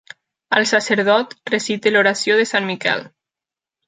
[0.59, 3.05] El sacerdot recita l'oració de Sant Miquel.